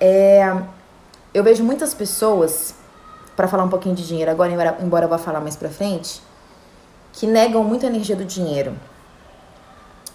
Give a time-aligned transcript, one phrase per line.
[0.00, 0.56] É,
[1.34, 2.74] eu vejo muitas pessoas,
[3.36, 6.22] para falar um pouquinho de dinheiro agora, embora, embora eu vá falar mais pra frente,
[7.12, 8.74] que negam muito a energia do dinheiro.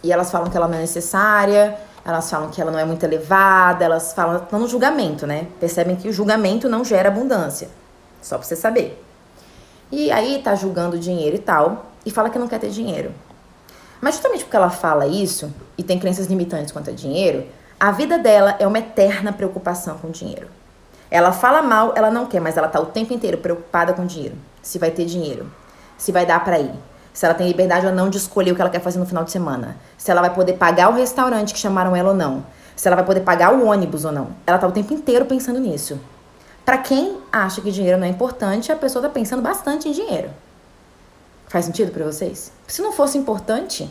[0.04, 3.04] E elas falam que ela não é necessária, elas falam que ela não é muito
[3.04, 5.48] elevada, elas falam, estão no julgamento, né?
[5.60, 7.70] Percebem que o julgamento não gera abundância.
[8.22, 9.04] Só pra você saber.
[9.92, 13.12] E aí tá julgando o dinheiro e tal, e fala que não quer ter dinheiro.
[14.02, 17.48] Mas justamente porque ela fala isso e tem crenças limitantes quanto a dinheiro,
[17.80, 20.48] a vida dela é uma eterna preocupação com dinheiro.
[21.12, 24.36] Ela fala mal, ela não quer, mas ela tá o tempo inteiro preocupada com dinheiro.
[24.62, 25.52] Se vai ter dinheiro,
[25.98, 26.74] se vai dar para ir,
[27.14, 29.24] se ela tem liberdade ou não de escolher o que ela quer fazer no final
[29.24, 32.88] de semana, se ela vai poder pagar o restaurante que chamaram ela ou não, se
[32.88, 34.30] ela vai poder pagar o ônibus ou não.
[34.48, 36.00] Ela tá o tempo inteiro pensando nisso.
[36.66, 40.30] Para quem acha que dinheiro não é importante, a pessoa tá pensando bastante em dinheiro.
[41.48, 42.52] Faz sentido para vocês?
[42.68, 43.90] Se não fosse importante,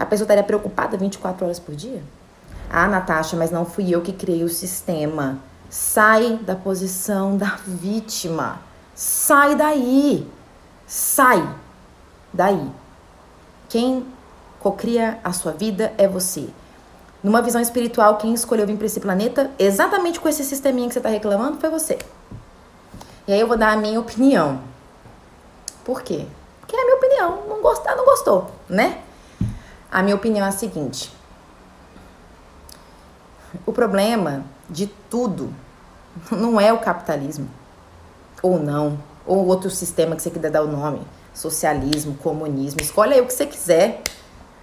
[0.00, 2.02] a pessoa estaria preocupada 24 horas por dia?
[2.70, 5.38] Ah, Natasha, mas não fui eu que criei o sistema.
[5.68, 8.60] Sai da posição da vítima.
[8.94, 10.26] Sai daí.
[10.86, 11.46] Sai
[12.32, 12.70] daí.
[13.68, 14.06] Quem
[14.58, 16.48] cocria a sua vida é você.
[17.22, 20.98] Numa visão espiritual, quem escolheu vir para esse planeta exatamente com esse sisteminha que você
[21.00, 21.98] está reclamando foi você.
[23.28, 24.62] E aí eu vou dar a minha opinião.
[25.84, 26.24] Por quê?
[26.58, 27.42] Porque é a minha opinião.
[27.50, 29.02] Não gostar, não gostou, né?
[29.90, 31.12] A minha opinião é a seguinte:
[33.66, 35.52] o problema de tudo
[36.30, 37.48] não é o capitalismo,
[38.42, 41.02] ou não, ou outro sistema que você quiser dar o nome,
[41.34, 44.02] socialismo, comunismo, escolhe aí o que você quiser.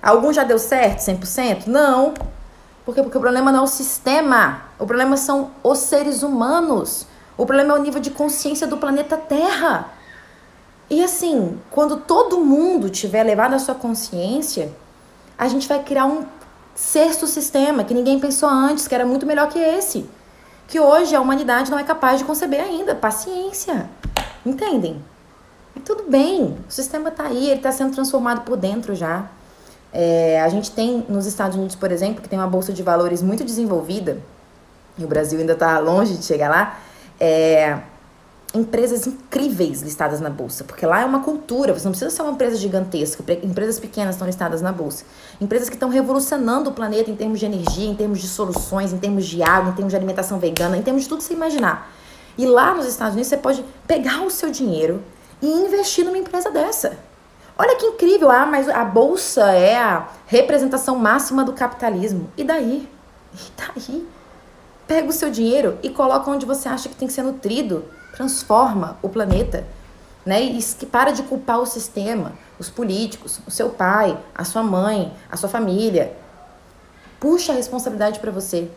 [0.02, 1.68] Algum já deu certo, 100%?
[1.68, 2.14] Não.
[2.86, 3.02] Por quê?
[3.02, 7.06] Porque o problema não é o sistema, o problema são os seres humanos.
[7.36, 9.90] O problema é o nível de consciência do planeta Terra.
[10.90, 14.74] E assim, quando todo mundo tiver levado a sua consciência,
[15.38, 16.26] a gente vai criar um
[16.76, 20.10] sexto sistema que ninguém pensou antes, que era muito melhor que esse.
[20.68, 22.96] Que hoje a humanidade não é capaz de conceber ainda.
[22.96, 23.90] Paciência.
[24.46, 25.02] Entendem?
[25.76, 29.30] E tudo bem, o sistema está aí, ele está sendo transformado por dentro já.
[29.94, 33.22] É, a gente tem nos Estados Unidos, por exemplo, que tem uma bolsa de valores
[33.22, 34.18] muito desenvolvida,
[34.98, 36.80] e o Brasil ainda está longe de chegar lá,
[37.20, 37.78] é,
[38.54, 42.32] empresas incríveis listadas na bolsa, porque lá é uma cultura, você não precisa ser uma
[42.32, 45.04] empresa gigantesca, empresas pequenas estão listadas na bolsa.
[45.40, 48.98] Empresas que estão revolucionando o planeta em termos de energia, em termos de soluções, em
[48.98, 51.92] termos de água, em termos de alimentação vegana, em termos de tudo que você imaginar.
[52.38, 55.04] E lá nos Estados Unidos você pode pegar o seu dinheiro
[55.42, 56.98] e investir numa empresa dessa.
[57.58, 62.30] Olha que incrível, ah, mas a bolsa é a representação máxima do capitalismo.
[62.38, 62.88] E daí?
[63.34, 64.08] E daí?
[64.88, 68.98] Pega o seu dinheiro e coloca onde você acha que tem que ser nutrido transforma
[69.02, 69.66] o planeta,
[70.26, 70.42] né?
[70.42, 75.14] E que para de culpar o sistema, os políticos, o seu pai, a sua mãe,
[75.32, 76.16] a sua família.
[77.20, 78.70] Puxa a responsabilidade para você.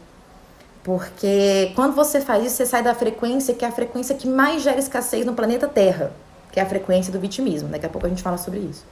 [0.82, 4.62] Porque quando você faz isso, você sai da frequência que é a frequência que mais
[4.62, 6.12] gera escassez no planeta Terra,
[6.50, 7.68] que é a frequência do vitimismo.
[7.68, 8.84] Daqui a pouco a gente fala sobre isso.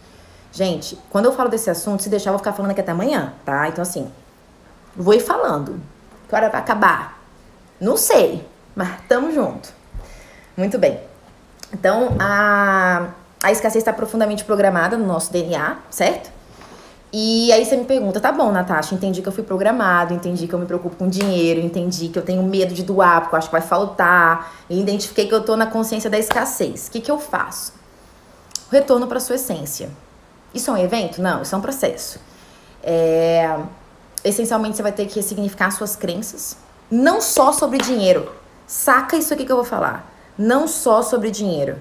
[0.52, 3.34] Gente, quando eu falo desse assunto, se deixar, eu vou ficar falando aqui até amanhã,
[3.44, 3.68] tá?
[3.68, 4.10] Então, assim,
[4.96, 5.80] vou ir falando.
[6.28, 7.22] Que hora vai acabar?
[7.80, 9.77] Não sei, mas tamo junto.
[10.58, 10.98] Muito bem.
[11.72, 13.10] Então, a,
[13.40, 16.32] a escassez está profundamente programada no nosso DNA, certo?
[17.12, 20.52] E aí você me pergunta, tá bom, Natasha, entendi que eu fui programado, entendi que
[20.52, 23.46] eu me preocupo com dinheiro, entendi que eu tenho medo de doar porque eu acho
[23.46, 26.88] que vai faltar, e identifiquei que eu tô na consciência da escassez.
[26.88, 27.72] O que, que eu faço?
[28.70, 29.88] Retorno para sua essência.
[30.52, 31.22] Isso é um evento?
[31.22, 32.18] Não, isso é um processo.
[32.82, 33.58] É...
[34.24, 36.56] Essencialmente, você vai ter que ressignificar suas crenças,
[36.90, 38.28] não só sobre dinheiro.
[38.66, 40.07] Saca isso aqui que eu vou falar
[40.38, 41.76] não só sobre dinheiro.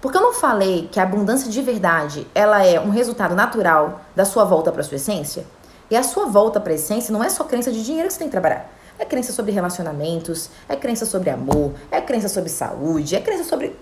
[0.00, 4.26] Porque eu não falei que a abundância de verdade, ela é um resultado natural da
[4.26, 5.46] sua volta para sua essência?
[5.90, 8.18] E a sua volta para a essência não é só crença de dinheiro que você
[8.18, 8.70] tem que trabalhar.
[8.98, 13.74] É crença sobre relacionamentos, é crença sobre amor, é crença sobre saúde, é crença sobre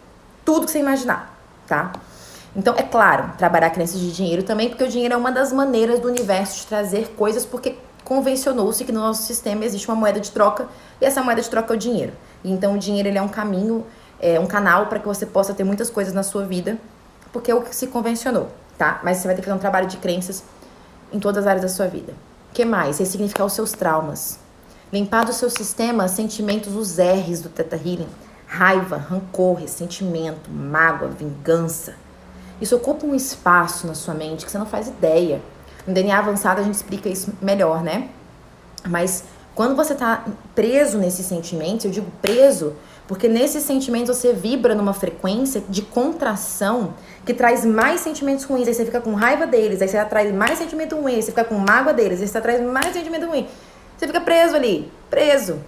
[0.44, 1.93] tudo que você imaginar, tá?
[2.55, 6.00] Então, é claro, trabalhar crenças de dinheiro também, porque o dinheiro é uma das maneiras
[6.00, 10.31] do universo de trazer coisas, porque convencionou-se que no nosso sistema existe uma moeda de
[10.31, 10.69] troca
[11.00, 12.12] e essa moeda de troca é o dinheiro.
[12.44, 13.87] Então, o dinheiro ele é um caminho
[14.23, 16.79] é, um canal para que você possa ter muitas coisas na sua vida,
[17.33, 18.49] porque é o que se convencionou,
[18.79, 19.01] tá?
[19.03, 20.45] Mas você vai ter que fazer um trabalho de crenças
[21.13, 22.13] em todas as áreas da sua vida.
[22.51, 22.99] O que mais?
[22.99, 24.39] Ressignificar os seus traumas.
[24.93, 28.09] Limpar do seu sistema sentimentos, os R's do Teta Healing.
[28.47, 31.95] Raiva, rancor, ressentimento, mágoa, vingança.
[32.61, 35.43] Isso ocupa um espaço na sua mente que você não faz ideia.
[35.87, 38.11] No DNA avançado a gente explica isso melhor, né?
[38.87, 39.25] Mas
[39.55, 40.25] quando você tá
[40.55, 42.75] preso nesses sentimentos, eu digo preso
[43.12, 46.94] porque nesses sentimentos você vibra numa frequência de contração
[47.26, 48.67] que traz mais sentimentos ruins.
[48.67, 51.44] Aí você fica com raiva deles, aí você atrai mais sentimento ruim, aí você fica
[51.44, 53.47] com mágoa deles, aí você atrai mais sentimento ruim.
[53.99, 55.59] Você fica preso ali, preso.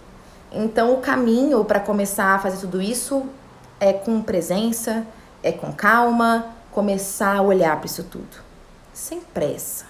[0.50, 3.26] Então o caminho para começar a fazer tudo isso
[3.78, 5.06] é com presença,
[5.42, 8.38] é com calma, começar a olhar para isso tudo.
[8.94, 9.84] Sem pressa.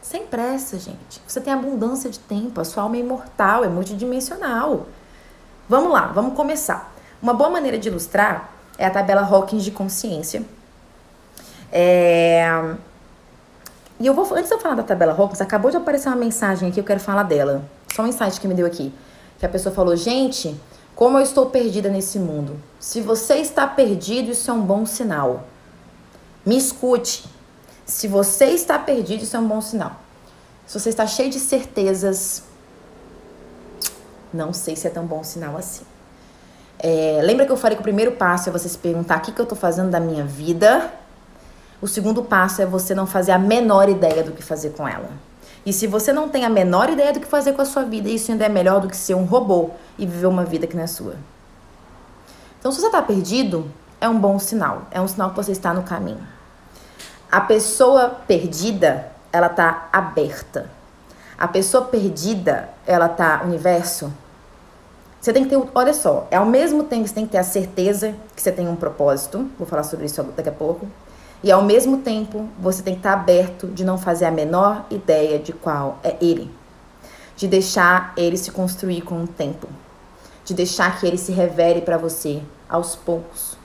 [0.00, 1.20] Sem pressa, gente.
[1.26, 4.86] Você tem abundância de tempo, a sua alma é imortal, é multidimensional.
[5.68, 6.94] Vamos lá, vamos começar.
[7.20, 10.42] Uma boa maneira de ilustrar é a tabela Hawkins de consciência.
[11.70, 12.74] É...
[14.00, 16.70] E eu vou, antes de eu falar da tabela Hawkins, acabou de aparecer uma mensagem
[16.70, 17.62] aqui, eu quero falar dela.
[17.94, 18.94] Só um insight que me deu aqui.
[19.38, 20.58] Que a pessoa falou, gente,
[20.94, 22.58] como eu estou perdida nesse mundo.
[22.80, 25.44] Se você está perdido, isso é um bom sinal.
[26.46, 27.24] Me escute.
[27.84, 29.96] Se você está perdido, isso é um bom sinal.
[30.66, 32.42] Se você está cheio de certezas,
[34.32, 35.84] não sei se é tão bom sinal assim.
[36.78, 39.32] É, lembra que eu falei que o primeiro passo é você se perguntar o que,
[39.32, 40.92] que eu estou fazendo da minha vida?
[41.80, 45.10] O segundo passo é você não fazer a menor ideia do que fazer com ela.
[45.66, 48.08] E se você não tem a menor ideia do que fazer com a sua vida,
[48.08, 50.82] isso ainda é melhor do que ser um robô e viver uma vida que não
[50.82, 51.16] é sua.
[52.58, 53.70] Então, se você está perdido,
[54.00, 54.82] é um bom sinal.
[54.90, 56.26] É um sinal que você está no caminho.
[57.30, 60.70] A pessoa perdida, ela está aberta.
[61.38, 64.12] A pessoa perdida, ela tá universo.
[65.20, 67.38] Você tem que ter, olha só, é ao mesmo tempo que você tem que ter
[67.38, 70.88] a certeza que você tem um propósito, vou falar sobre isso daqui a pouco,
[71.40, 75.38] e ao mesmo tempo você tem que estar aberto de não fazer a menor ideia
[75.38, 76.50] de qual é ele.
[77.36, 79.68] De deixar ele se construir com o tempo.
[80.44, 83.56] De deixar que ele se revele para você aos poucos.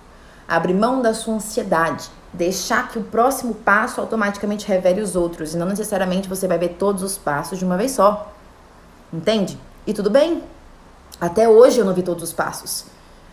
[0.47, 5.57] Abre mão da sua ansiedade deixar que o próximo passo automaticamente revele os outros e
[5.57, 8.33] não necessariamente você vai ver todos os passos de uma vez só.
[9.11, 9.59] Entende?
[9.85, 10.43] E tudo bem.
[11.21, 12.85] Até hoje eu não vi todos os passos.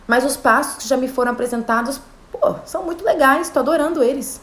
[0.07, 1.99] Mas os passos que já me foram apresentados,
[2.31, 4.39] pô, são muito legais, tô adorando eles.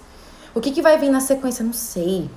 [0.55, 1.65] O que, que vai vir na sequência?
[1.65, 2.29] Não sei.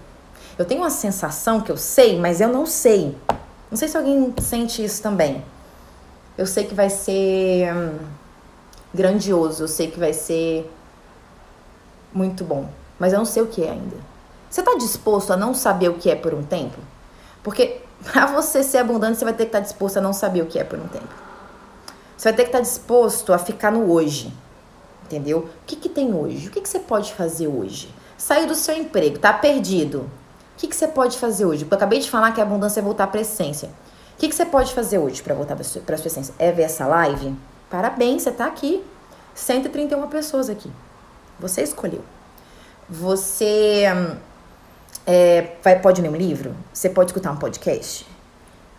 [0.58, 3.18] Eu tenho uma sensação que eu sei, mas eu não sei.
[3.70, 5.44] Não sei se alguém sente isso também.
[6.38, 7.98] Eu sei que vai ser hum,
[8.94, 10.70] grandioso, eu sei que vai ser
[12.14, 12.70] muito bom,
[13.00, 13.98] mas eu não sei o que é ainda.
[14.50, 16.78] Você está disposto a não saber o que é por um tempo?
[17.42, 20.42] Porque para você ser abundante, você vai ter que estar tá disposto a não saber
[20.42, 21.08] o que é por um tempo.
[22.18, 24.34] Você vai ter que estar tá disposto a ficar no hoje.
[25.06, 25.40] Entendeu?
[25.40, 26.48] O que, que tem hoje?
[26.48, 27.94] O que, que você pode fazer hoje?
[28.18, 30.00] Saiu do seu emprego, tá perdido.
[30.00, 30.10] O
[30.58, 31.64] que, que você pode fazer hoje?
[31.66, 33.70] Porque eu acabei de falar que a abundância é voltar para a essência.
[34.14, 36.34] O que, que você pode fazer hoje para voltar para a sua essência?
[36.38, 37.36] É ver essa live?
[37.70, 38.84] Parabéns, você tá aqui.
[39.34, 40.72] 131 pessoas aqui.
[41.42, 42.04] Você escolheu.
[42.88, 43.86] Você
[45.06, 46.56] é, vai, pode ler um livro?
[46.72, 48.06] Você pode escutar um podcast?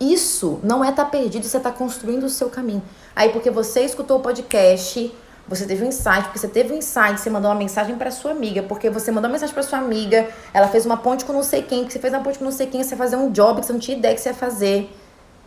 [0.01, 2.83] Isso não é estar tá perdido, você está construindo o seu caminho.
[3.15, 5.15] Aí, porque você escutou o podcast,
[5.47, 8.31] você teve um insight, porque você teve um insight, você mandou uma mensagem para sua
[8.31, 11.43] amiga, porque você mandou uma mensagem para sua amiga, ela fez uma ponte com não
[11.43, 13.61] sei quem, porque você fez uma ponte com não sei quem, você fazer um job
[13.61, 14.91] que você não tinha ideia que você ia fazer.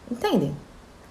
[0.10, 0.56] Entendem?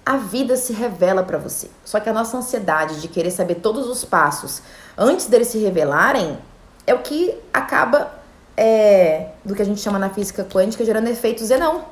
[0.05, 1.69] A vida se revela para você.
[1.83, 4.61] Só que a nossa ansiedade de querer saber todos os passos
[4.97, 6.37] antes deles se revelarem,
[6.85, 8.11] é o que acaba
[8.55, 11.85] é, do que a gente chama na física quântica gerando efeitos não,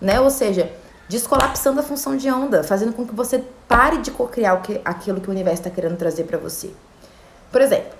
[0.00, 0.20] né?
[0.20, 0.70] Ou seja,
[1.08, 5.28] descolapsando a função de onda, fazendo com que você pare de cocriar que, aquilo que
[5.28, 6.70] o universo está querendo trazer para você.
[7.50, 7.92] Por exemplo,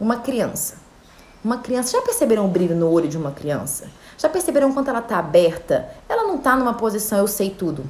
[0.00, 0.76] uma criança.
[1.44, 3.88] Uma criança, já perceberam o brilho no olho de uma criança?
[4.16, 5.88] Já perceberam quanto ela está aberta?
[6.08, 7.84] Ela não está numa posição eu sei tudo.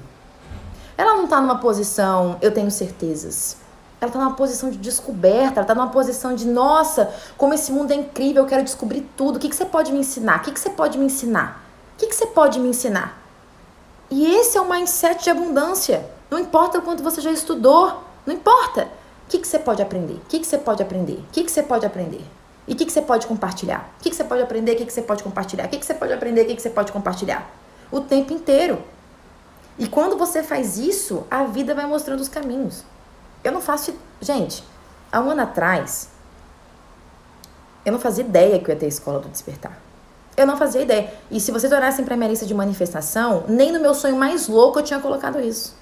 [0.98, 3.56] Ela não está numa posição eu tenho certezas.
[4.00, 7.92] Ela está numa posição de descoberta, ela está numa posição de, nossa, como esse mundo
[7.92, 9.37] é incrível, eu quero descobrir tudo.
[9.37, 10.38] O que, que você pode me ensinar?
[10.38, 11.64] O que, que você pode me ensinar?
[11.94, 13.16] O que, que você pode me ensinar?
[14.11, 16.04] E esse é o mindset de abundância.
[16.30, 18.82] Não importa o quanto você já estudou, não importa.
[18.82, 20.14] O que, que você pode aprender?
[20.14, 21.14] O que, que você pode aprender?
[21.14, 22.25] O que, que você pode aprender?
[22.66, 23.90] E o que, que você pode compartilhar?
[23.99, 24.73] O que, que você pode aprender?
[24.73, 25.66] O que, que você pode compartilhar?
[25.66, 26.42] O que, que você pode aprender?
[26.42, 27.50] O que, que você pode compartilhar?
[27.90, 28.82] O tempo inteiro.
[29.78, 32.85] E quando você faz isso, a vida vai mostrando os caminhos.
[33.44, 33.94] Eu não faço.
[34.20, 34.64] Gente,
[35.12, 36.08] há um ano atrás,
[37.85, 39.78] eu não fazia ideia que eu ia ter escola do despertar.
[40.37, 41.12] Eu não fazia ideia.
[41.30, 44.78] E se vocês olhassem para minha lista de manifestação, nem no meu sonho mais louco
[44.78, 45.76] eu tinha colocado isso.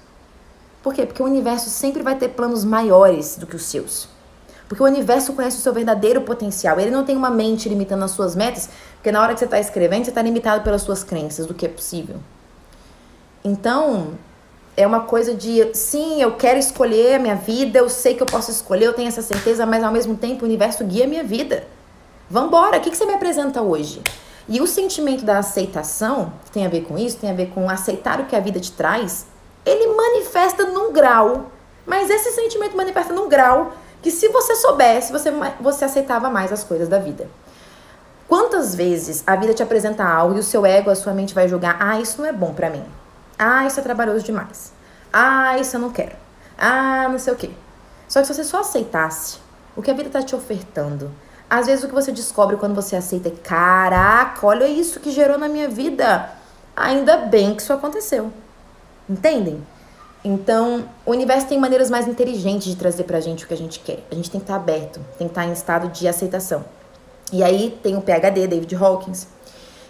[0.81, 1.05] Por quê?
[1.05, 4.07] Porque o universo sempre vai ter planos maiores do que os seus.
[4.67, 6.79] Porque o universo conhece o seu verdadeiro potencial.
[6.79, 9.59] Ele não tem uma mente limitando as suas metas, porque na hora que você está
[9.59, 12.17] escrevendo, você está limitado pelas suas crenças do que é possível.
[13.47, 14.15] Então,
[14.75, 18.27] é uma coisa de sim, eu quero escolher a minha vida, eu sei que eu
[18.27, 21.23] posso escolher, eu tenho essa certeza, mas ao mesmo tempo o universo guia a minha
[21.23, 21.65] vida.
[22.29, 24.01] Vambora, o que, que você me apresenta hoje?
[24.49, 27.69] E o sentimento da aceitação, que tem a ver com isso, tem a ver com
[27.69, 29.25] aceitar o que a vida te traz,
[29.65, 31.49] ele manifesta num grau.
[31.85, 36.65] Mas esse sentimento manifesta num grau que se você soubesse, você, você aceitava mais as
[36.65, 37.29] coisas da vida.
[38.27, 41.47] Quantas vezes a vida te apresenta algo e o seu ego, a sua mente vai
[41.47, 42.83] julgar, ah, isso não é bom para mim.
[43.37, 44.73] Ah, isso é trabalhoso demais.
[45.11, 46.15] Ah, isso eu não quero.
[46.57, 47.51] Ah, não sei o quê.
[48.07, 49.39] Só que se você só aceitasse
[49.75, 51.11] o que a vida tá te ofertando,
[51.49, 55.37] às vezes o que você descobre quando você aceita é: caraca, olha isso que gerou
[55.37, 56.29] na minha vida.
[56.75, 58.31] Ainda bem que isso aconteceu.
[59.09, 59.65] Entendem?
[60.23, 63.79] Então, o universo tem maneiras mais inteligentes de trazer pra gente o que a gente
[63.79, 64.03] quer.
[64.11, 66.65] A gente tem que estar tá aberto, tem que estar tá em estado de aceitação.
[67.31, 69.27] E aí tem o PhD, David Hawkins,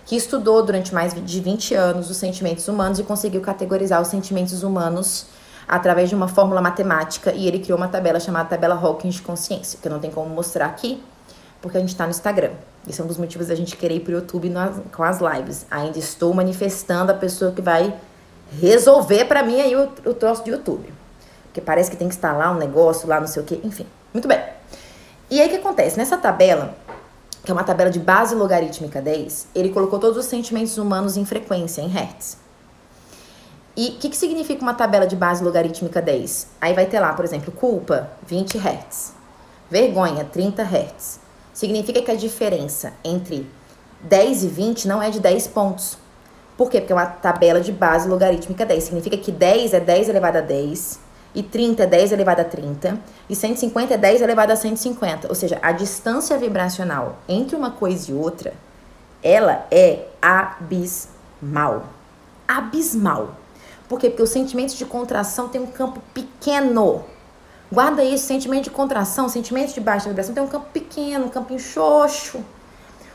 [0.07, 4.63] que estudou durante mais de 20 anos os sentimentos humanos e conseguiu categorizar os sentimentos
[4.63, 5.27] humanos
[5.67, 9.77] através de uma fórmula matemática e ele criou uma tabela chamada tabela Hawkins de consciência,
[9.81, 11.03] que eu não tenho como mostrar aqui,
[11.61, 12.51] porque a gente está no Instagram.
[12.87, 14.49] Esse é um dos motivos da gente querer ir pro YouTube
[14.95, 15.65] com as lives.
[15.69, 17.93] Ainda estou manifestando a pessoa que vai
[18.61, 20.87] resolver para mim aí o, o troço do YouTube.
[21.43, 23.85] Porque parece que tem que instalar um negócio lá, não sei o que, enfim.
[24.13, 24.41] Muito bem.
[25.29, 25.97] E aí o que acontece?
[25.97, 26.73] Nessa tabela,
[27.47, 31.23] que é uma tabela de base logarítmica 10, ele colocou todos os sentimentos humanos em
[31.23, 32.37] frequência, em hertz.
[33.73, 36.47] E o que, que significa uma tabela de base logarítmica 10?
[36.59, 39.13] Aí vai ter lá, por exemplo, culpa, 20 Hz.
[39.71, 41.21] Vergonha, 30 Hz.
[41.53, 43.49] Significa que a diferença entre
[44.01, 45.97] 10 e 20 não é de 10 pontos.
[46.57, 46.81] Por quê?
[46.81, 48.83] Porque é uma tabela de base logarítmica 10.
[48.83, 50.99] Significa que 10 é 10 elevado a 10,
[51.33, 55.27] e 30 é 10 elevado a 30, e 150 é 10 elevado a 150.
[55.27, 58.53] Ou seja, a distância vibracional entre uma coisa e outra,
[59.21, 61.85] ela é abismal.
[62.47, 63.35] Abismal.
[63.87, 64.09] Por quê?
[64.09, 67.03] Porque os sentimentos de contração têm um campo pequeno.
[67.71, 71.59] Guarda isso, sentimento de contração, sentimento de baixa vibração tem um campo pequeno, um campinho
[71.59, 72.39] xoxo.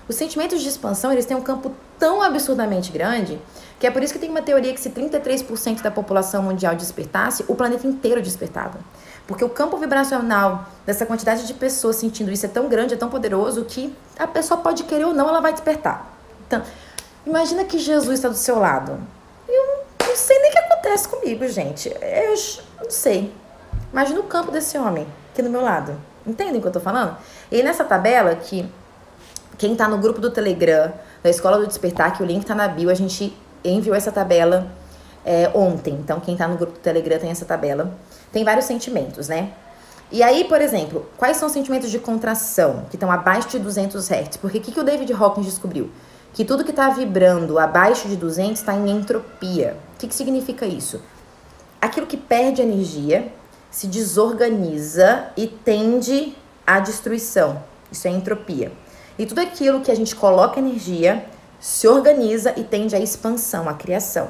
[0.09, 3.40] Os sentimentos de expansão, eles têm um campo tão absurdamente grande
[3.78, 7.44] que é por isso que tem uma teoria que se 33% da população mundial despertasse,
[7.49, 8.78] o planeta inteiro despertava.
[9.26, 13.09] Porque o campo vibracional dessa quantidade de pessoas sentindo isso é tão grande, é tão
[13.09, 16.12] poderoso que a pessoa pode querer ou não, ela vai despertar.
[16.47, 16.62] Então,
[17.26, 19.00] imagina que Jesus está do seu lado.
[19.49, 21.88] Eu não sei nem o que acontece comigo, gente.
[21.88, 22.35] Eu
[22.85, 23.32] não sei.
[23.92, 25.97] Imagina o campo desse homem aqui do meu lado.
[26.26, 27.16] Entendem o que eu tô falando?
[27.50, 28.68] E nessa tabela que
[29.59, 30.92] quem tá no grupo do Telegram
[31.23, 34.66] da Escola do Despertar, que o link tá na bio, a gente enviou essa tabela
[35.25, 35.94] é, ontem.
[35.94, 37.97] Então, quem tá no grupo do Telegram tem essa tabela.
[38.32, 39.52] Tem vários sentimentos, né?
[40.11, 44.11] E aí, por exemplo, quais são os sentimentos de contração que estão abaixo de 200
[44.11, 44.37] Hz?
[44.37, 45.90] Porque o que, que o David Hawkins descobriu?
[46.35, 49.76] Que tudo que está vibrando abaixo de 200 está em entropia.
[49.94, 51.00] O que, que significa isso?
[51.80, 53.32] Aquilo que perde energia
[53.71, 57.62] se desorganiza e tende à destruição.
[57.90, 58.71] Isso é entropia.
[59.19, 61.25] E tudo aquilo que a gente coloca energia
[61.61, 64.28] se organiza e tende à expansão, à criação.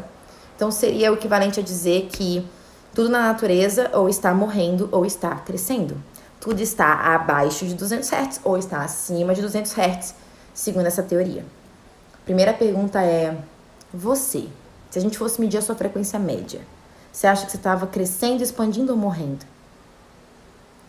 [0.57, 2.47] Então seria o equivalente a dizer que
[2.95, 5.97] tudo na natureza ou está morrendo ou está crescendo.
[6.39, 10.15] Tudo está abaixo de 200 Hz ou está acima de 200 Hz,
[10.53, 11.45] segundo essa teoria.
[12.25, 13.37] Primeira pergunta é:
[13.95, 14.47] você,
[14.91, 16.61] se a gente fosse medir a sua frequência média,
[17.13, 19.45] você acha que você estava crescendo, expandindo ou morrendo?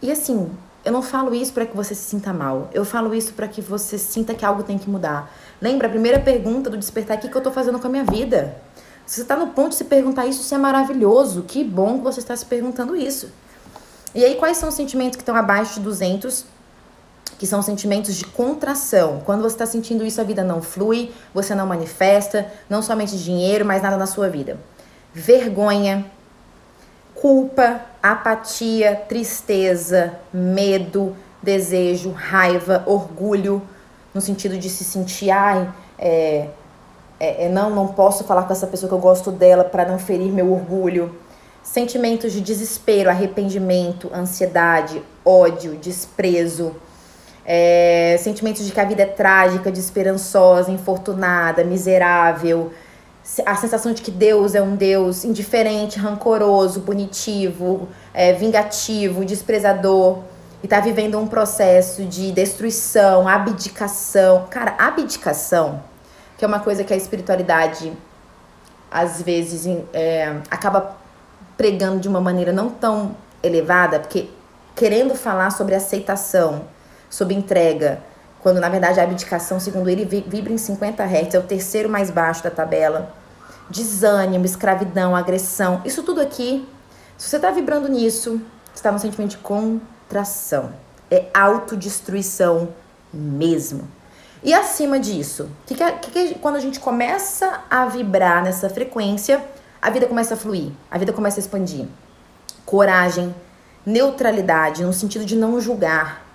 [0.01, 0.51] E assim,
[0.85, 2.69] eu não falo isso para que você se sinta mal.
[2.73, 5.31] Eu falo isso para que você sinta que algo tem que mudar.
[5.61, 8.03] Lembra a primeira pergunta do despertar: o que, que eu estou fazendo com a minha
[8.03, 8.57] vida?
[9.05, 11.43] Se você está no ponto de se perguntar isso, isso é maravilhoso.
[11.43, 13.29] Que bom que você está se perguntando isso.
[14.13, 16.45] E aí, quais são os sentimentos que estão abaixo de 200?
[17.37, 19.21] Que são sentimentos de contração.
[19.25, 23.65] Quando você está sentindo isso, a vida não flui, você não manifesta, não somente dinheiro,
[23.65, 24.59] mas nada na sua vida.
[25.13, 26.05] Vergonha,
[27.23, 33.61] culpa, apatia, tristeza, medo, desejo, raiva, orgulho,
[34.13, 36.49] no sentido de se sentir, ai, é,
[37.17, 39.97] é, é, não, não posso falar com essa pessoa que eu gosto dela para não
[39.97, 41.15] ferir meu orgulho.
[41.63, 46.75] Sentimentos de desespero, arrependimento, ansiedade, ódio, desprezo.
[47.45, 52.73] É, sentimentos de que a vida é trágica, desesperançosa, infortunada, miserável,
[53.45, 60.19] a sensação de que Deus é um Deus indiferente, rancoroso, punitivo, é, vingativo, desprezador
[60.61, 64.47] e tá vivendo um processo de destruição, abdicação.
[64.49, 65.81] Cara, abdicação,
[66.37, 67.93] que é uma coisa que a espiritualidade
[68.91, 70.97] às vezes é, acaba
[71.57, 74.29] pregando de uma maneira não tão elevada, porque
[74.75, 76.65] querendo falar sobre aceitação,
[77.09, 78.01] sobre entrega,
[78.43, 82.11] quando na verdade a abdicação, segundo ele, vibra em 50 Hz, é o terceiro mais
[82.11, 83.15] baixo da tabela.
[83.69, 86.67] Desânimo, escravidão, agressão, isso tudo aqui,
[87.17, 88.41] se você está vibrando nisso,
[88.75, 90.73] está no sentimento de contração.
[91.09, 92.67] É autodestruição
[93.13, 93.87] mesmo.
[94.43, 99.41] E acima disso, que que, que, quando a gente começa a vibrar nessa frequência,
[99.81, 101.85] a vida começa a fluir, a vida começa a expandir.
[102.65, 103.33] Coragem,
[103.85, 106.25] neutralidade, no sentido de não julgar,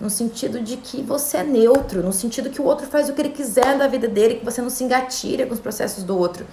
[0.00, 3.20] no sentido de que você é neutro, no sentido que o outro faz o que
[3.20, 6.46] ele quiser da vida dele, que você não se engatilha com os processos do outro.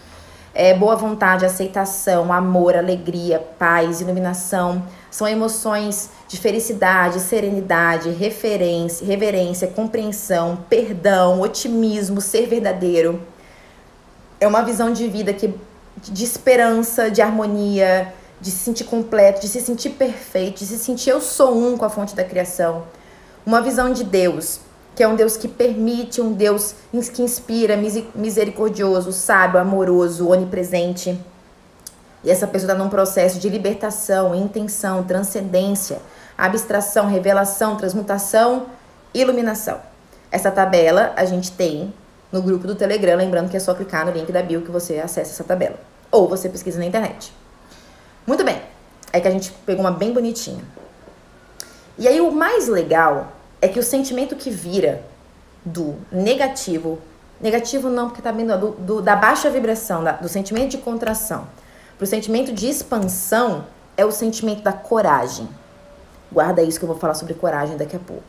[0.56, 4.84] é, boa vontade, aceitação, amor, alegria, paz, iluminação.
[5.12, 13.22] São emoções de felicidade, serenidade, referência, reverência, compreensão, perdão, otimismo, ser verdadeiro.
[14.40, 15.54] É uma visão de vida que
[16.02, 21.10] de esperança, de harmonia, de se sentir completo, de se sentir perfeito, de se sentir
[21.10, 22.84] eu sou um com a fonte da criação.
[23.46, 24.60] Uma visão de Deus,
[24.96, 26.74] que é um Deus que permite, um Deus
[27.14, 27.78] que inspira,
[28.16, 31.20] misericordioso, sábio, amoroso, onipresente.
[32.24, 36.00] E essa pessoa está num processo de libertação, intenção, transcendência,
[36.36, 38.66] abstração, revelação, transmutação,
[39.14, 39.80] iluminação.
[40.32, 41.94] Essa tabela a gente tem
[42.32, 44.98] no grupo do Telegram, lembrando que é só clicar no link da bio que você
[45.00, 45.76] acessa essa tabela.
[46.12, 47.32] Ou você pesquisa na internet.
[48.26, 48.60] Muito bem.
[49.14, 50.64] É que a gente pegou uma bem bonitinha.
[51.98, 53.35] E aí o mais legal
[53.66, 55.02] é que o sentimento que vira
[55.66, 57.00] do negativo,
[57.42, 61.48] negativo não porque tá vindo do, do, da baixa vibração, da, do sentimento de contração,
[61.98, 63.66] pro sentimento de expansão
[63.98, 65.50] é o sentimento da coragem.
[66.32, 68.24] Guarda isso que eu vou falar sobre coragem daqui a pouco.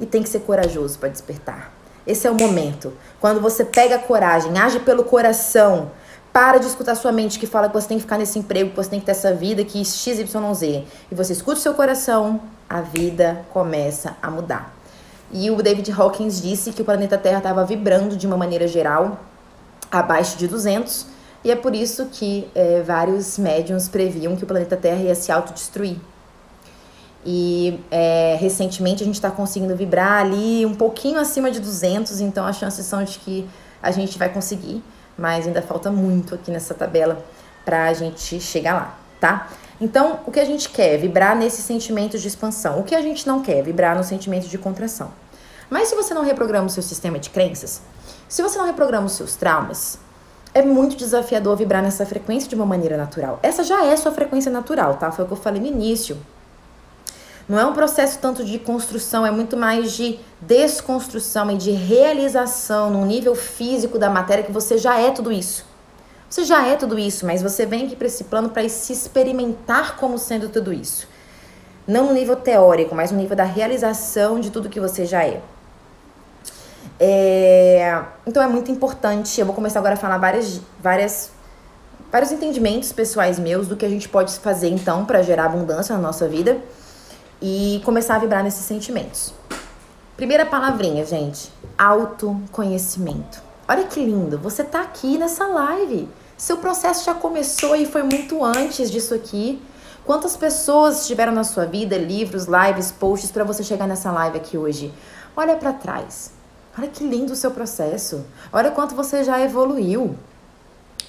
[0.00, 1.72] E tem que ser corajoso para despertar.
[2.04, 2.92] Esse é o momento.
[3.20, 5.92] Quando você pega a coragem, age pelo coração,
[6.32, 8.76] para de escutar sua mente que fala que você tem que ficar nesse emprego, que
[8.76, 10.62] você tem que ter essa vida, que XYZ.
[10.62, 14.74] E você escuta o seu coração, a vida começa a mudar.
[15.32, 19.20] E o David Hawkins disse que o planeta Terra estava vibrando de uma maneira geral
[19.90, 21.06] abaixo de 200,
[21.44, 25.32] e é por isso que é, vários médiums previam que o planeta Terra ia se
[25.32, 25.96] autodestruir.
[27.24, 32.46] E é, recentemente a gente está conseguindo vibrar ali um pouquinho acima de 200, então
[32.46, 33.48] as chances são de que
[33.82, 34.82] a gente vai conseguir
[35.16, 37.24] mas ainda falta muito aqui nessa tabela
[37.64, 39.48] para a gente chegar lá, tá?
[39.80, 40.98] Então, o que a gente quer?
[40.98, 42.80] Vibrar nesse sentimento de expansão.
[42.80, 43.62] O que a gente não quer?
[43.62, 45.12] Vibrar no sentimento de contração.
[45.70, 47.80] Mas se você não reprograma o seu sistema de crenças,
[48.28, 49.96] se você não reprograma os seus traumas,
[50.52, 53.38] é muito desafiador vibrar nessa frequência de uma maneira natural.
[53.44, 55.12] Essa já é sua frequência natural, tá?
[55.12, 56.18] Foi o que eu falei no início.
[57.48, 62.90] Não é um processo tanto de construção, é muito mais de desconstrução e de realização
[62.90, 65.71] no nível físico da matéria que você já é tudo isso.
[66.32, 69.96] Você já é tudo isso, mas você vem aqui para esse plano para se experimentar
[69.96, 71.06] como sendo tudo isso.
[71.86, 75.42] Não no nível teórico, mas no nível da realização de tudo que você já é.
[76.98, 78.02] é...
[78.26, 79.38] Então é muito importante.
[79.38, 81.30] Eu vou começar agora a falar várias, várias,
[82.10, 86.00] vários entendimentos pessoais meus do que a gente pode fazer então para gerar abundância na
[86.00, 86.56] nossa vida
[87.42, 89.34] e começar a vibrar nesses sentimentos.
[90.16, 93.42] Primeira palavrinha, gente: autoconhecimento.
[93.68, 96.08] Olha que lindo, você tá aqui nessa live.
[96.42, 99.62] Seu processo já começou e foi muito antes disso aqui.
[100.04, 104.58] Quantas pessoas tiveram na sua vida livros, lives, posts para você chegar nessa live aqui
[104.58, 104.92] hoje?
[105.36, 106.32] Olha para trás.
[106.76, 108.24] Olha que lindo o seu processo.
[108.52, 110.16] Olha quanto você já evoluiu.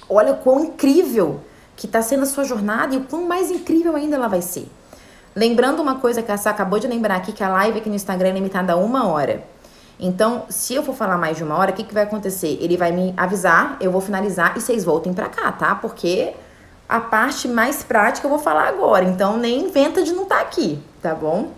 [0.08, 1.40] Olha quão incrível
[1.74, 4.70] que está sendo a sua jornada e o quão mais incrível ainda ela vai ser.
[5.34, 7.96] Lembrando uma coisa que a Sá acabou de lembrar aqui, que a live aqui no
[7.96, 9.44] Instagram é limitada a uma hora.
[9.98, 12.58] Então, se eu for falar mais de uma hora, o que, que vai acontecer?
[12.60, 15.74] Ele vai me avisar, eu vou finalizar e vocês voltem pra cá, tá?
[15.74, 16.34] Porque
[16.88, 19.04] a parte mais prática eu vou falar agora.
[19.04, 21.52] Então, nem inventa de não estar tá aqui, tá bom?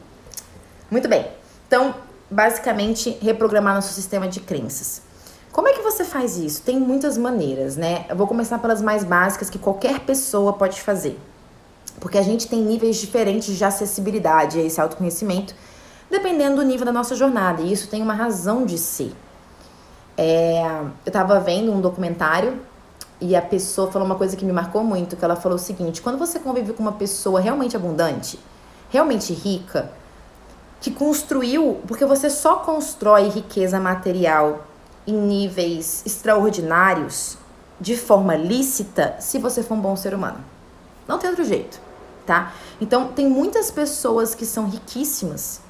[0.91, 1.27] Muito bem.
[1.67, 1.95] Então,
[2.31, 5.03] basicamente, reprogramar nosso sistema de crenças.
[5.51, 6.63] Como é que você faz isso?
[6.63, 8.05] Tem muitas maneiras, né?
[8.11, 11.19] Eu vou começar pelas mais básicas que qualquer pessoa pode fazer.
[11.99, 15.55] Porque a gente tem níveis diferentes de acessibilidade a esse autoconhecimento,
[16.11, 17.63] dependendo do nível da nossa jornada.
[17.63, 19.15] E isso tem uma razão de ser.
[20.17, 20.63] É,
[21.05, 22.61] eu estava vendo um documentário
[23.21, 26.01] e a pessoa falou uma coisa que me marcou muito, que ela falou o seguinte:
[26.01, 28.39] quando você convive com uma pessoa realmente abundante,
[28.91, 29.91] realmente rica,
[30.81, 34.65] que construiu, porque você só constrói riqueza material
[35.07, 37.37] em níveis extraordinários
[37.81, 40.39] de forma lícita se você for um bom ser humano.
[41.07, 41.87] Não tem outro jeito
[42.27, 42.53] tá?
[42.81, 45.61] Então, tem muitas pessoas que são riquíssimas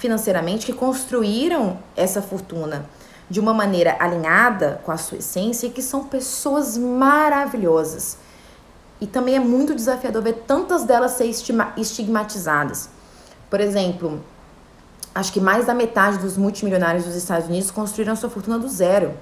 [0.00, 2.84] financeiramente que construíram essa fortuna
[3.28, 8.18] de uma maneira alinhada com a sua essência e que são pessoas maravilhosas.
[9.00, 11.30] E também é muito desafiador ver tantas delas ser
[11.76, 12.90] estigmatizadas.
[13.48, 14.20] Por exemplo,
[15.14, 19.14] acho que mais da metade dos multimilionários dos Estados Unidos construíram sua fortuna do zero.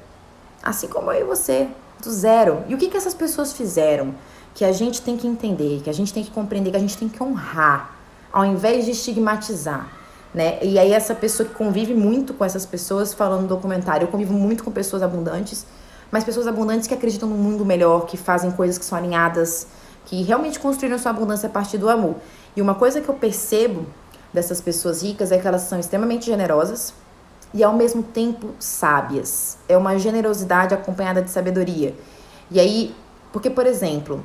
[0.62, 1.68] Assim como eu e você,
[2.02, 2.64] do zero.
[2.66, 4.14] E o que, que essas pessoas fizeram?
[4.58, 6.98] que a gente tem que entender, que a gente tem que compreender, que a gente
[6.98, 7.96] tem que honrar,
[8.32, 9.88] ao invés de estigmatizar.
[10.34, 10.58] Né?
[10.62, 14.32] E aí essa pessoa que convive muito com essas pessoas, falando no documentário, eu convivo
[14.32, 15.66] muito com pessoas abundantes,
[16.10, 19.66] mas pessoas abundantes que acreditam no mundo melhor, que fazem coisas que são alinhadas,
[20.04, 22.16] que realmente construíram sua abundância a partir do amor.
[22.54, 23.86] E uma coisa que eu percebo
[24.32, 26.92] dessas pessoas ricas é que elas são extremamente generosas
[27.54, 29.58] e ao mesmo tempo sábias.
[29.68, 31.94] É uma generosidade acompanhada de sabedoria.
[32.50, 32.94] E aí
[33.32, 34.22] Porque, por exemplo,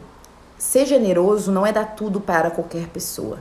[0.57, 3.37] ser generoso não é dar tudo para qualquer pessoa.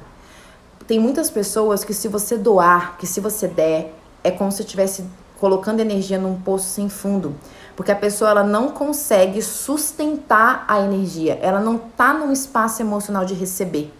[0.92, 5.02] Tem muitas pessoas que se você doar, que se você der, é como se estivesse
[5.40, 7.35] colocando energia num poço sem fundo.
[7.74, 13.24] Porque a pessoa ela não consegue sustentar a energia, ela não tá num espaço emocional
[13.24, 13.90] de receber.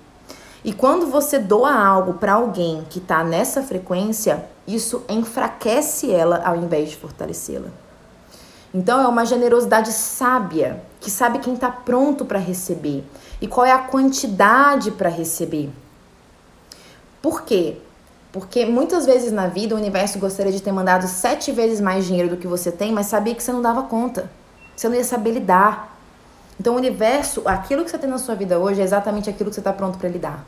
[0.63, 6.57] E quando você doa algo para alguém que está nessa frequência, isso enfraquece ela ao
[6.57, 7.69] invés de fortalecê-la.
[8.75, 13.03] Então é uma generosidade sábia, que sabe quem está pronto para receber
[13.41, 15.73] e qual é a quantidade para receber.
[17.23, 17.79] Por quê?
[18.33, 22.29] Porque muitas vezes na vida o universo gostaria de ter mandado sete vezes mais dinheiro
[22.29, 24.31] do que você tem, mas sabia que você não dava conta.
[24.75, 25.97] Você não ia saber lidar.
[26.59, 29.55] Então o universo, aquilo que você tem na sua vida hoje é exatamente aquilo que
[29.55, 30.45] você está pronto para lidar.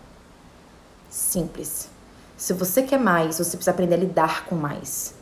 [1.09, 1.89] Simples.
[2.37, 5.15] Se você quer mais, você precisa aprender a lidar com mais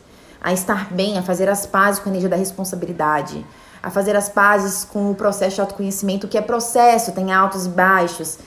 [0.43, 3.45] a estar bem, a fazer as pazes com a energia da responsabilidade,
[3.81, 7.69] a fazer as pazes com o processo de autoconhecimento, que é processo, tem altos e
[7.69, 8.37] baixos.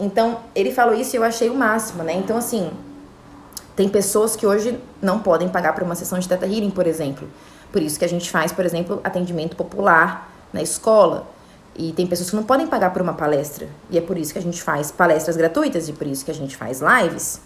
[0.00, 2.14] Então, ele falou isso e eu achei o máximo, né?
[2.14, 2.70] Então, assim,
[3.76, 7.28] tem pessoas que hoje não podem pagar por uma sessão de Teta Healing, por exemplo.
[7.70, 11.26] Por isso que a gente faz, por exemplo, atendimento popular na escola.
[11.76, 13.68] E tem pessoas que não podem pagar por uma palestra.
[13.90, 16.34] E é por isso que a gente faz palestras gratuitas e por isso que a
[16.34, 17.40] gente faz lives.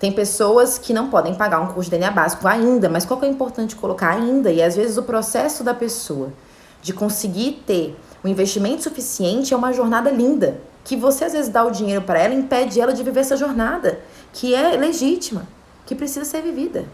[0.00, 3.26] Tem pessoas que não podem pagar um curso de DNA básico ainda, mas qual que
[3.26, 4.50] é importante colocar ainda?
[4.50, 6.32] E às vezes o processo da pessoa
[6.80, 11.64] de conseguir ter o investimento suficiente é uma jornada linda, que você às vezes dá
[11.64, 14.00] o dinheiro para ela, impede ela de viver essa jornada,
[14.32, 15.46] que é legítima,
[15.86, 16.84] que precisa ser vivida.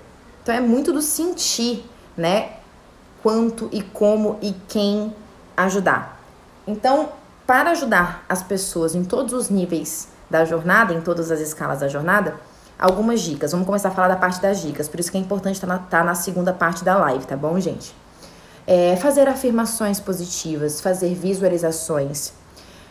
[0.43, 1.85] Então é muito do sentir,
[2.17, 2.53] né?
[3.23, 5.15] Quanto e como e quem
[5.57, 6.21] ajudar.
[6.67, 7.11] Então,
[7.47, 11.89] para ajudar as pessoas em todos os níveis da jornada, em todas as escalas da
[11.89, 12.35] jornada,
[12.79, 13.53] algumas dicas.
[13.53, 15.73] Vamos começar a falar da parte das dicas, por isso que é importante estar tá
[15.75, 17.95] na, tá na segunda parte da live, tá bom, gente?
[18.67, 22.33] É, fazer afirmações positivas, fazer visualizações.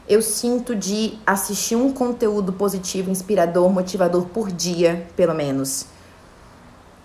[0.07, 5.85] Eu sinto de assistir um conteúdo positivo, inspirador, motivador por dia, pelo menos.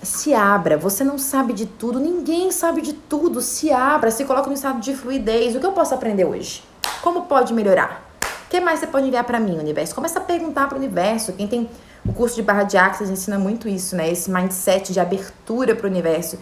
[0.02, 3.40] Se abra, você não sabe de tudo, ninguém sabe de tudo.
[3.40, 5.54] Se abra, se coloca no estado de fluidez.
[5.54, 6.62] O que eu posso aprender hoje?
[7.02, 8.04] Como pode melhorar?
[8.46, 9.94] O que mais você pode enviar para mim, universo?
[9.94, 11.33] Começa a perguntar para o universo.
[11.33, 11.68] Quem tem
[12.04, 14.11] o curso de barra de Axis ensina muito isso, né?
[14.11, 16.38] Esse mindset de abertura para o universo,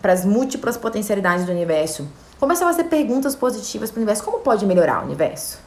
[0.00, 2.08] para as múltiplas potencialidades do universo.
[2.38, 4.24] Começa a fazer perguntas positivas para o universo.
[4.24, 5.58] Como pode melhorar o universo?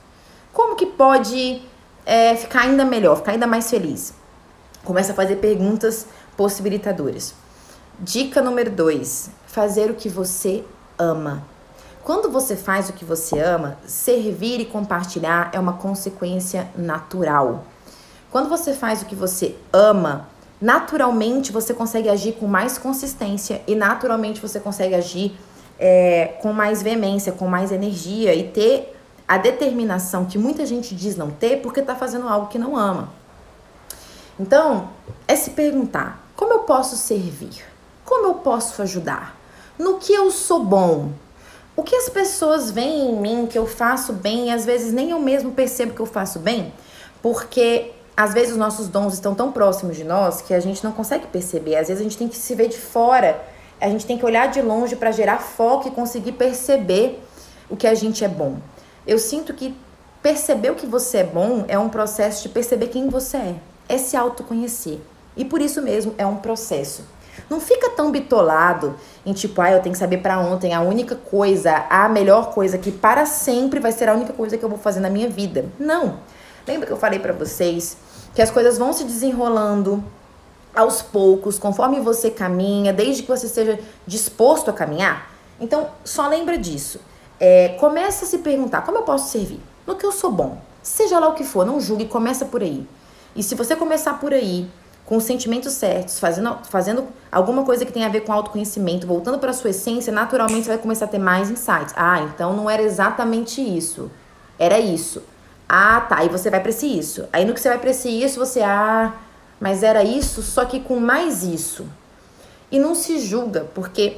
[0.54, 1.62] Como que pode
[2.06, 4.13] é, ficar ainda melhor, ficar ainda mais feliz?
[4.84, 7.34] Começa a fazer perguntas possibilitadoras.
[8.00, 10.63] Dica número dois: fazer o que você
[10.98, 11.44] ama.
[12.04, 17.63] Quando você faz o que você ama, servir e compartilhar é uma consequência natural.
[18.32, 20.28] Quando você faz o que você ama,
[20.62, 25.36] naturalmente você consegue agir com mais consistência e naturalmente você consegue agir
[25.80, 28.95] é, com mais veemência, com mais energia e ter
[29.28, 33.10] a determinação que muita gente diz não ter porque está fazendo algo que não ama.
[34.39, 34.89] Então,
[35.28, 37.63] é se perguntar: como eu posso servir?
[38.06, 39.36] Como eu posso ajudar?
[39.80, 41.12] No que eu sou bom?
[41.76, 45.12] O que as pessoas veem em mim que eu faço bem e às vezes nem
[45.12, 46.74] eu mesmo percebo que eu faço bem?
[47.21, 50.91] Porque às vezes os nossos dons estão tão próximos de nós que a gente não
[50.91, 51.76] consegue perceber.
[51.76, 53.41] Às vezes a gente tem que se ver de fora,
[53.80, 57.24] a gente tem que olhar de longe para gerar foco e conseguir perceber
[57.69, 58.58] o que a gente é bom.
[59.08, 59.76] Eu sinto que
[60.21, 63.56] perceber o que você é bom é um processo de perceber quem você é,
[63.89, 65.00] é se autoconhecer.
[65.36, 67.04] E por isso mesmo é um processo.
[67.50, 68.95] Não fica tão bitolado
[69.26, 72.78] em tipo, ah, eu tenho que saber para ontem a única coisa, a melhor coisa
[72.78, 75.65] que para sempre vai ser a única coisa que eu vou fazer na minha vida.
[75.80, 76.19] Não.
[76.67, 77.97] Lembra que eu falei para vocês
[78.34, 80.04] que as coisas vão se desenrolando
[80.74, 85.30] aos poucos, conforme você caminha, desde que você esteja disposto a caminhar.
[85.60, 87.00] Então, só lembra disso.
[87.39, 90.62] É, começa a se perguntar como eu posso servir, no que eu sou bom.
[90.82, 92.88] Seja lá o que for, não julgue, começa por aí.
[93.36, 94.69] E se você começar por aí,
[95.06, 99.39] com os sentimentos certos, fazendo, fazendo alguma coisa que tem a ver com autoconhecimento, voltando
[99.39, 101.93] para sua essência, naturalmente você vai começar a ter mais insights.
[101.97, 104.10] Ah, então não era exatamente isso.
[104.58, 105.21] Era isso.
[105.73, 106.17] Ah, tá.
[106.17, 107.25] Aí você vai para esse isso.
[107.31, 109.13] Aí no que você vai para esse isso, você, ah,
[109.57, 111.88] mas era isso, só que com mais isso.
[112.69, 114.17] E não se julga, porque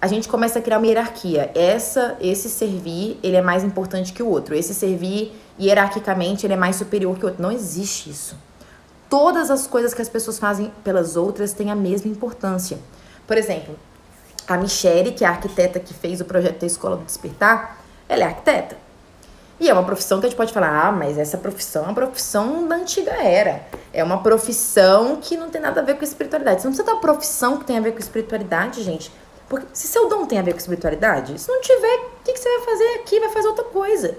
[0.00, 1.50] a gente começa a criar uma hierarquia.
[1.54, 4.54] Essa, esse servir, ele é mais importante que o outro.
[4.54, 7.42] Esse servir, hierarquicamente, ele é mais superior que o outro.
[7.42, 8.34] Não existe isso.
[9.10, 12.78] Todas as coisas que as pessoas fazem pelas outras têm a mesma importância.
[13.26, 13.78] Por exemplo,
[14.48, 18.22] a Michelle, que é a arquiteta que fez o projeto da Escola do Despertar, ela
[18.22, 18.83] é arquiteta.
[19.64, 21.94] E é uma profissão que a gente pode falar, ah, mas essa profissão é uma
[21.94, 23.62] profissão da antiga era.
[23.94, 26.60] É uma profissão que não tem nada a ver com espiritualidade.
[26.60, 29.10] Você não precisa ter uma profissão que tem a ver com espiritualidade, gente.
[29.48, 32.38] Porque se seu dom tem a ver com espiritualidade, se não tiver, o que, que
[32.38, 33.18] você vai fazer aqui?
[33.20, 34.18] Vai fazer outra coisa.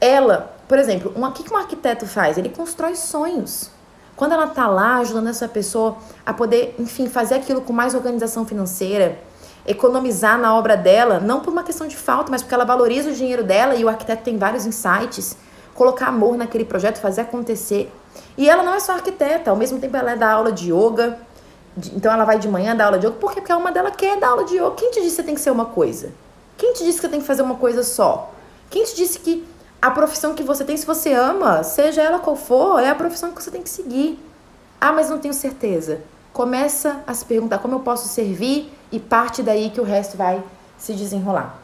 [0.00, 2.38] ela, por exemplo, o que, que um arquiteto faz?
[2.38, 3.70] Ele constrói sonhos.
[4.16, 8.46] Quando ela tá lá ajudando essa pessoa a poder, enfim, fazer aquilo com mais organização
[8.46, 9.18] financeira,
[9.66, 13.14] economizar na obra dela, não por uma questão de falta, mas porque ela valoriza o
[13.14, 15.36] dinheiro dela e o arquiteto tem vários insights,
[15.74, 17.92] colocar amor naquele projeto, fazer acontecer.
[18.36, 21.18] E ela não é só arquiteta, ao mesmo tempo ela é da aula de yoga,
[21.94, 23.40] então ela vai de manhã dar aula de yoga, por quê?
[23.40, 24.72] Porque a alma dela quer dar aula de yoga.
[24.72, 26.12] Quem te disse que você tem que ser uma coisa?
[26.58, 28.32] Quem te disse que você tem que fazer uma coisa só?
[28.68, 29.46] Quem te disse que
[29.80, 33.32] a profissão que você tem, se você ama, seja ela qual for, é a profissão
[33.32, 34.18] que você tem que seguir.
[34.80, 36.00] Ah, mas não tenho certeza.
[36.32, 40.44] Começa a se perguntar como eu posso servir e parte daí que o resto vai
[40.78, 41.58] se desenrolar.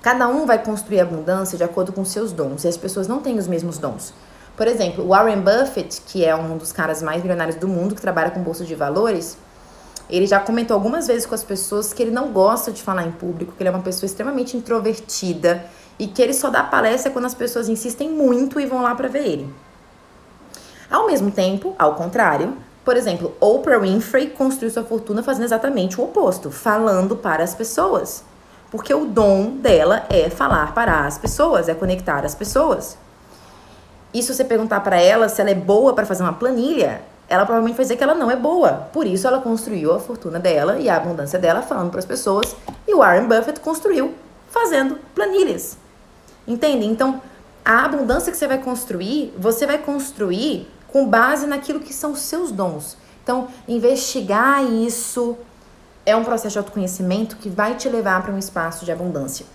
[0.00, 3.38] Cada um vai construir abundância de acordo com seus dons e as pessoas não têm
[3.38, 4.12] os mesmos dons.
[4.56, 8.30] Por exemplo, Warren Buffett, que é um dos caras mais milionários do mundo, que trabalha
[8.30, 9.38] com bolsa de valores,
[10.10, 13.12] ele já comentou algumas vezes com as pessoas que ele não gosta de falar em
[13.12, 15.64] público, que ele é uma pessoa extremamente introvertida
[15.98, 19.08] e que ele só dá palestra quando as pessoas insistem muito e vão lá para
[19.08, 19.54] ver ele.
[20.90, 26.04] Ao mesmo tempo, ao contrário, por exemplo, Oprah Winfrey construiu sua fortuna fazendo exatamente o
[26.04, 28.24] oposto, falando para as pessoas.
[28.70, 32.96] Porque o dom dela é falar para as pessoas, é conectar as pessoas.
[34.12, 37.44] E se você perguntar para ela se ela é boa para fazer uma planilha, ela
[37.44, 38.88] provavelmente vai dizer que ela não é boa.
[38.92, 42.56] Por isso ela construiu a fortuna dela e a abundância dela falando para as pessoas.
[42.86, 44.14] E o Warren Buffett construiu
[44.50, 45.78] fazendo planilhas.
[46.46, 46.84] Entende?
[46.84, 47.22] Então,
[47.64, 52.20] a abundância que você vai construir, você vai construir com base naquilo que são os
[52.20, 52.96] seus dons.
[53.22, 55.36] Então, investigar isso
[56.04, 59.46] é um processo de autoconhecimento que vai te levar para um espaço de abundância.